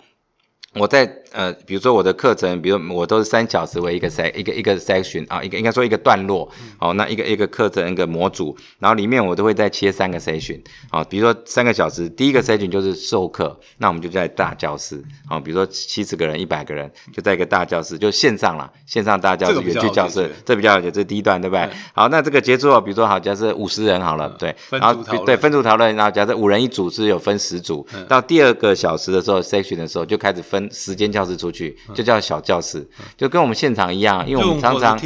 [0.78, 21.68] 我在呃，比如说我的课程，比如我都是三小时为一个 sec 一个一个 section 啊，一个应该说一个段落，哦，那一个一个课程一个模组，然后里面我都会再切三个 section，好，比如说三个小时，第一个 section 就是授课，那我们就在大教室，好，比如说七十个人、一百个人，就在一个大教室，就线上了，线上大教室、远距教室，这比较了解，这是第一段，对不对？
[21.94, 31.30] 好，那这个结束，比如说好，假设五十人好了，对，然后对分组讨论，然后假设五人一组是有分十组，到第二个小时的时候 section 的时候就开始分时间教室。
[31.40, 34.98] 出去就叫小教室，就跟我们现场一样，因为我们常常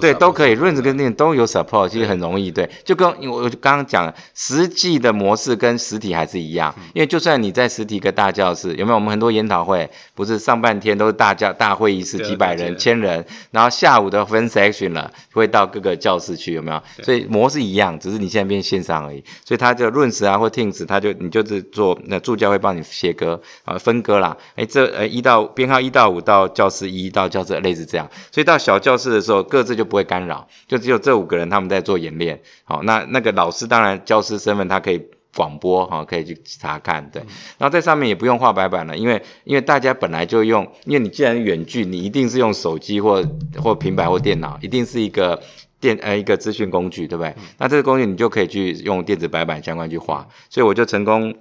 [0.00, 2.50] 对都可以，Run 跟 Teams 都有 support，其实很容易。
[2.50, 8.94] 对，就跟我刚刚讲，实际的模式跟实体还是一样，因为就算你在实体跟大教室，有没有？
[8.96, 16.82] 我们很多研讨会不是上半天都是大教大会议室，几百人、千人，然后下午的分 section 了，会到各个教室去，有没有？
[17.04, 19.22] 所以模式一样，只是你现在变线上而已。
[19.44, 24.36] 所以他就 Run 啊或 Teams，他就你就是做那助教会帮你切割啊分割啦。
[24.56, 25.44] 哎，这呃一到。
[25.52, 32.40] 编号一到五到教室一到教室类似这样，所以到小教室的时候，各自就不会干扰，就只有这五个人他们在做演练。
[32.64, 35.02] 好，那那个老师当然教师身份，他可以
[35.36, 37.10] 广播哈，可以去查看。
[37.10, 37.20] 对，
[37.58, 43.22] 然后在上面也不用画白板了，因为因为大家本来就用，因为你既然远距，你一定是用手机或
[43.62, 45.42] 或平板或电脑，一定是一个
[45.80, 47.34] 电呃一个资讯工具，对不对？
[47.58, 51.34] 那这个工具你就可以去用电子白板相关去画，所以我就成功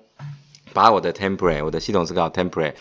[0.74, 2.74] 把我的 template，我的系统是叫 template。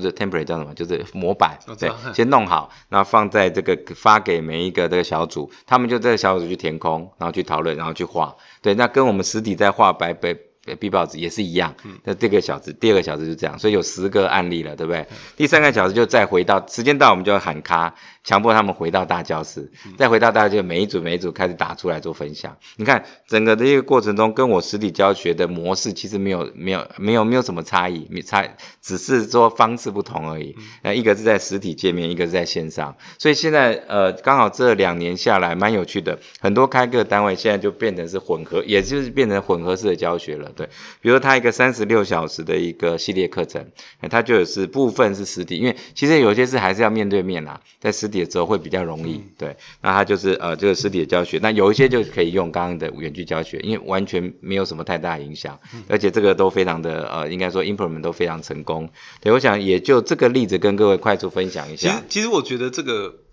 [0.00, 0.74] 就是 template 叫什么？
[0.74, 10.36] 就是模板，对，先弄好，然后放在这个发给每一个这个小组，他们就这个小组去填空，然后去讨论，然后去画，对，那跟我们实体在画白白。
[10.78, 11.74] B 报纸也是一样，
[12.04, 15.06] 那这个小时，第二个小时就这样，所以有十个案例了，对不对？
[15.36, 22.56] 第三个小时就再回到时间到，我们就要喊卡，强迫他们回到大教室，再回到大家就每一组每一组开始打出来做分享。
[22.76, 28.42] 你看整个的一个过程中，跟我实体教学的模式其实没有没有没有没有什么差异，没差
[28.80, 30.56] 只是说方式不同而已。
[30.82, 40.50] 那一个是在实体界面，一个是在线上，所以现在呃刚好这两年下来蛮有趣的，很多开课单位现在就变成是混合，也就是变成混合式的教学了。
[40.54, 40.68] 对，
[41.00, 43.64] 比如他一个三十六小时的一个系列课程，
[44.10, 49.20] 它就是部分是实体，因为其实有些事还是要面对面啊，在实体的时候会比较容易。
[49.36, 58.88] 对，那它就是呃这个实体的教学，那有一些就可以用刚刚的远距教学，因为完全没有什么太大影响，而且这个都非常的呃应该说 implement 都非常成功。
[59.20, 61.88] 对，我想也就这个例子跟各位快速分享一下。
[61.88, 63.23] 其实其实我觉得这个。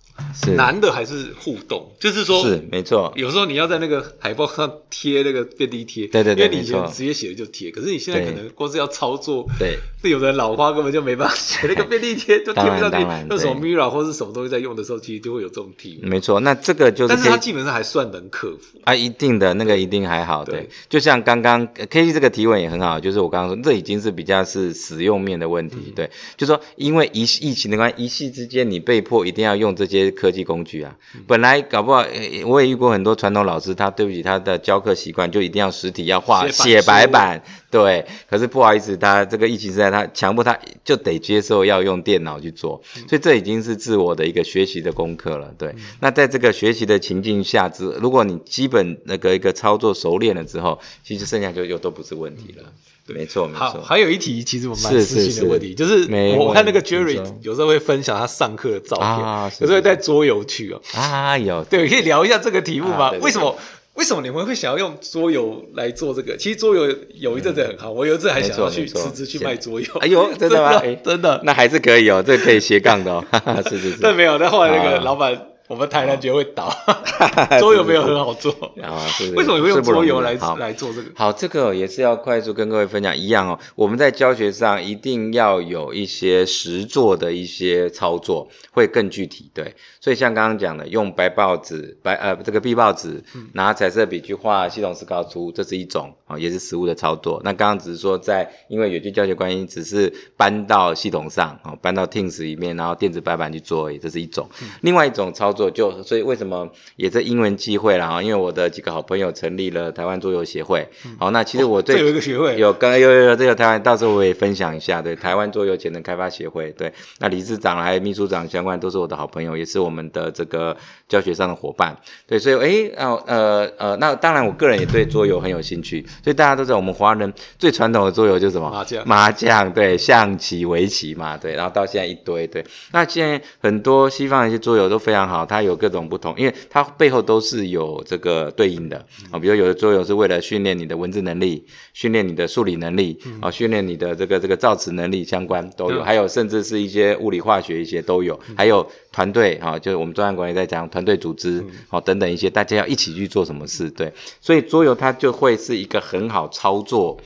[0.56, 3.12] 难的还是互动，就是说，是没错。
[3.16, 12.98] 有时候你要在那个海报上贴那个便利贴，对对对，因为你以前直接写的就贴，可是你现在可能光是要操作，对，是有的老花根本就没办法写那个便利贴，就贴不上去。
[13.28, 16.00] 那什么 Mira 或是什么东西在用的时候，其实就会有这种题。
[16.04, 20.46] 没错，那这个就是，但是它基本上还算能克服啊，一定的那个一定还好。
[20.46, 25.94] 对，就像刚刚 K T 这个提问也很好，就是我刚刚说，这已经是比较是使用面的问题。
[25.96, 30.82] 对，就说因为一疫情的关系，一系之间你被迫一定要用这些科技工具。
[30.82, 30.96] 啊，
[31.28, 32.04] 本来搞不好，
[32.48, 38.06] 我也遇过很多传统老师，他对不起他的教课习惯，就一定要实体要画写白板，对。
[38.30, 45.76] 可是不好意思，他这个疫情时代，他强迫他就得接受要用电脑去做，所以这已经是自我的一个学习的功课了，对。
[46.00, 52.64] 那在这个学习的情境下之，如果你基本那个一个操作熟练了之后，其实剩下就又都不是问题了。
[53.12, 53.60] 没错，没错。
[53.60, 60.82] 好，还有一题，其实我蛮私心的问题，就是我看那个 Jerry 有时候会分享他上课的照片，有时候会带桌游去哦。
[60.94, 61.64] 啊，有。
[61.66, 63.12] 对，可以聊一下这个题目吗？
[63.22, 63.56] 为什么？
[63.94, 66.38] 为什么你们会想要用桌游来做这个？
[66.38, 69.88] 其实桌游有一阵子很好，我有一阵还想要去辞职去卖桌游。
[70.00, 70.82] 哎呦，真的吗？
[71.04, 71.42] 真的。
[71.44, 73.24] 那还是可以哦，这可以斜杠的哦。
[73.70, 73.98] 是是是。
[74.02, 75.48] 但没有，但后来那个老板。
[75.72, 76.70] 我们台南绝会倒，
[77.58, 78.52] 桌游没有很好做
[78.84, 79.00] 啊？
[79.38, 81.10] 为什么会用桌游来来做这个？
[81.16, 83.58] 好，这个也是要快速跟各位分享一样哦。
[83.76, 89.50] 我们在教学上一定要有一些实做的一些操作，会更具体。
[89.54, 97.40] 对，所以像刚刚讲的，用白报纸、白呃这个壁报纸，拿彩色笔去画系统思考图，这是一种啊，也是实物的操作。
[97.46, 104.50] 那刚刚只是说在因为远距教学关系，只是搬到系统上啊，搬到 Teams 里面，然后电子白板去做而已，这是一种。
[104.82, 105.61] 另外一种操作。
[105.70, 108.22] 就所以为什么也在因缘际会了啊？
[108.22, 110.88] 因为我的几个好朋友成立了台湾桌游协会。
[111.20, 115.02] 好，那其实我对有一个协会，有刚刚有有这个台湾，到时候我也分享一下。
[115.02, 116.72] 对，台湾桌游潜能开发协会。
[116.72, 120.76] 对，那理事长还有秘书长相关都是我的好朋友，也是我们的这个
[121.08, 121.98] 教学上的伙伴。
[122.26, 126.06] 对，所以哎，哦呃呃，那当然我个人也对桌游很有兴趣。
[126.24, 128.70] 所以大家都知道，我们华人最传统的桌游就是什么？
[128.72, 129.08] 麻将。
[129.08, 131.56] 麻将对，象棋、围棋嘛，对。
[131.56, 132.64] 然后到现在一堆对。
[132.92, 135.41] 那现在很多西方的一些桌游都非常好。
[135.42, 138.98] 好，它有各种不同，因为它背后都是有这个对应的。
[139.32, 139.40] 啊。
[139.40, 157.18] 比如有的桌游是为了训练你的文字能力，训练你的数理能力啊，训练你的这个这个造词能力相关都有，还有甚至是一些物理化学一些都有，还有团队啊，就是我们专案管理在讲团队组织哦等等一些，大家要一起去做什么事，对，所以桌游它就会是一个很好操作。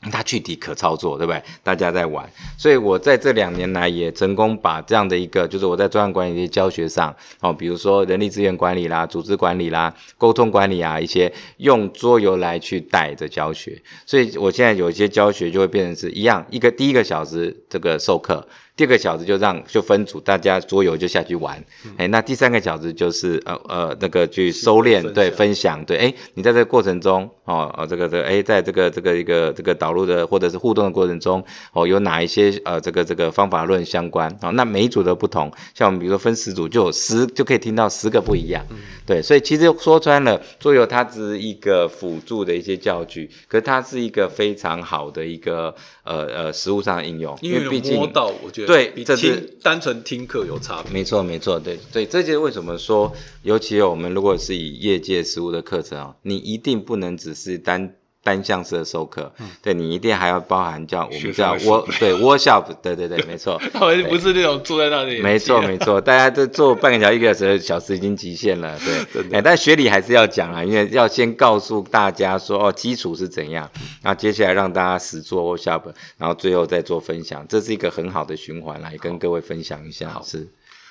[0.00, 1.42] 它具体可操作，对不对？
[1.62, 18.46] 大家在玩，所以我在这两年来也成功把这样的一个，就是我在专案管理的教学上，哦，比如说人力资源管理啦、组织管理啦、沟通管理啊，一些用桌游来去带着教学，所以我现在有一些教学就会变成是一样，一个第一个小时这个授课。
[18.78, 21.60] 第二个小时就让就分组，大家桌游就下去玩。
[21.96, 34.30] 哎，那第三个小时就是呃呃那个去收敛，对，分享，对，哎，你在这个过程中，哦哦，这个这个，哎，在这个这个一个这个导入的或者是互动的过程中，哦，有哪一些呃这个这个方法论相关？
[34.42, 38.64] 哦，那每一组的不同，像我们比如说分十组，就有十就可以听到十个不一样。
[39.04, 45.74] 对，所以其实说穿了，桌游它只是一个辅助的一些教具，可是它是一个非常好的一个
[46.04, 48.67] 呃呃实物上的应用，因为毕竟摸到，我觉得。
[48.68, 50.92] 对，这听单纯听课有差别。
[50.92, 53.12] 没错，没错，对，对，这就是为什么说，
[53.42, 57.94] 尤其我们如果是以业界实务的课程啊，你一定不能只是单。
[58.28, 68.78] 单向式的授课，对你一定还要包含叫我们叫我对 workshop，对对对， 没错，他们不是那种坐在那里，没错没错，大家都做半个小时一个小时，小时已经极限了，
[69.14, 73.70] 对， 哎，但学理还是要讲啊，因为要先告诉大家说哦，基础是怎样，
[74.02, 75.84] 然后接下来让大家实做 workshop，
[76.18, 80.20] 然后最后再做分享，这是一个很好的循环，来跟各位分享一下。
[80.22, 80.46] 是，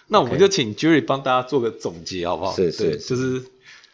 [0.08, 2.56] 那我们就请 Jerry 帮大家做个总结，好不好？
[2.56, 3.44] 是是，就是。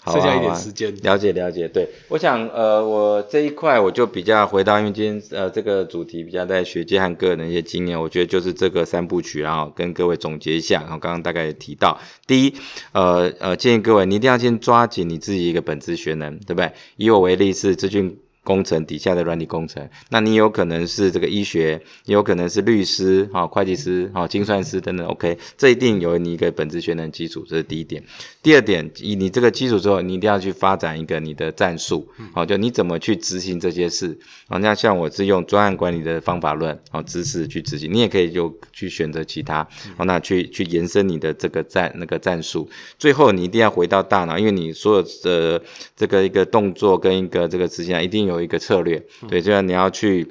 [0.06, 1.68] 剩下一点时间，了解了解。
[1.68, 10.82] 对，我想，呃，我这一块我就比较回到，因为今天呃这个主题比较在学界和个人的一些经验，我觉得就是这个三部曲，然后跟各位总结一下。
[10.82, 12.54] 然后刚刚大概也提到，第一，
[12.92, 16.72] 呃呃，建议各位你一定要先抓紧你自己一个本职学能，对不对？
[16.98, 18.18] 以我为例是资讯。
[18.44, 25.08] 工程底下的软体工程，那你有可能是这个医学，也有可能是律师、哈会计师、哈精算师等等。
[25.08, 28.04] OK，这一定有你一个本质学能基础，这是第一点。
[28.42, 34.20] 第二点，以你这个基础之后，你一定要去发展一个你的战术，好，就你怎么去执行这些事。
[34.50, 39.66] 好，那像我是用专案管理的方法论，好知识去执行，你也可以就去选择其他，
[39.96, 42.70] 好，那去去延伸你的这个战那个战术。
[43.00, 45.64] 最后你一定要回到大脑，因为你所有的
[45.96, 48.33] 这个一个动作跟一个这个执行一定有。
[48.34, 50.28] 有一个策略，对，就像你要去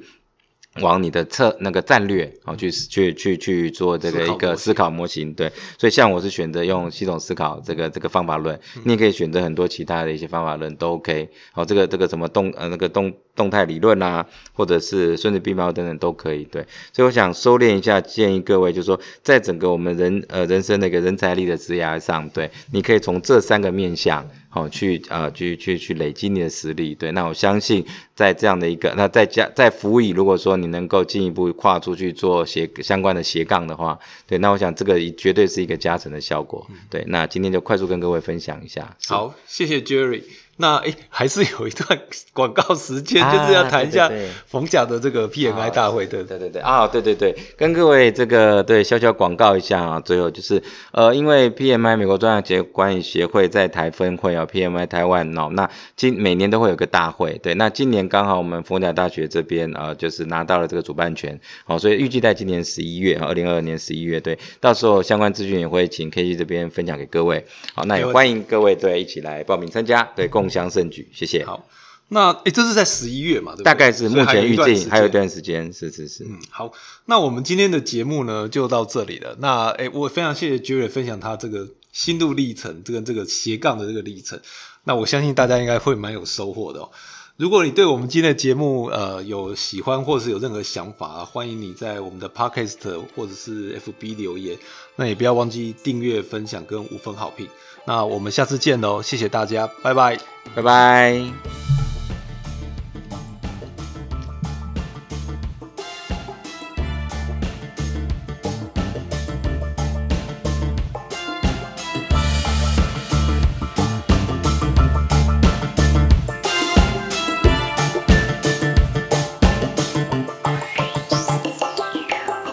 [0.81, 24.27] 往你的策那个战略哦，去去去去做这个一个思考模型，对，所以像我是选择用系统思考这个这个方法论，你也可以选择很多其他的一些方法论都 OK，好，这个这个什么动呃那个动动态理论啊，或者是孙子兵法等等都可以，对，所以我想收敛一下，建议各位就是说，在整个我们人呃人生的一个人才力的职涯上，对，你可以从这三个面向。
[24.53, 27.83] 好，去呃，去去去累积你的实力，对，那我相信
[28.13, 33.97] 在这样的一个，那再加再辅以，如果说你能够进一步跨出去做斜相关的斜杠的话，
[34.27, 38.95] 对，那我想这个绝对是一个加成的效果，对，那今天就快速跟各位分享一下。
[39.07, 40.21] 好，谢谢 Jerry。
[40.57, 41.99] 那哎，还是有一段
[42.31, 44.09] 广告时间， 就是要谈一下
[44.45, 46.23] 冯甲的这个 PMI 大会的。
[46.23, 49.99] 对对对啊，对对对，跟各位这个对小小广告一下啊。
[49.99, 57.39] 最后就是呃，因为 PMI 美国专业结管理协会在台分会啊，PMI 台湾哦，那今每年都会有个大会。
[57.41, 67.43] 对，那今年刚好我们冯甲大学这边呃，就是拿到了这个主办权，好，所以预计在今年十一月，二零二二年十一月，对，到时候相关资讯也会请 K G 这边分享给各位。
[67.73, 70.42] 好，那也欢迎各位对一起来报名参加，对共。
[70.43, 71.45] 共襄盛举，谢谢。
[71.45, 71.65] 好，
[72.09, 73.55] 那哎，这是在十一月嘛？
[73.63, 76.25] 大概是目前预计还有一段时间，是是是。
[76.25, 76.71] 嗯，好，
[77.05, 79.37] 那我们今天的节目呢就到这里了。
[79.39, 84.37] 那哎，我非常谢谢 Jerry 分享他这个心路历程，这个这个斜杠的这个历程。
[84.83, 86.91] 那我相信大家应该会蛮有收获的哦。
[87.37, 94.57] 如果你对我们今天的节目呃有喜欢或者是有任何想法，欢迎你在我们的 Podcast 或者是 FB 留言。
[94.97, 97.47] 那也不要忘记订阅、分享跟五分好评。
[97.85, 100.17] 那我们下次见喽，谢谢大家，拜拜，
[100.55, 101.21] 拜拜。